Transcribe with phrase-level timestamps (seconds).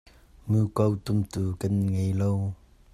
[0.49, 2.31] Muko tumtu kan ngei lo.